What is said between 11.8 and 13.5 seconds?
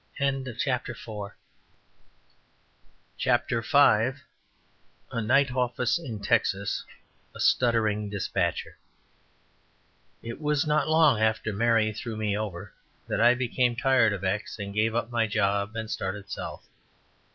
threw me over that I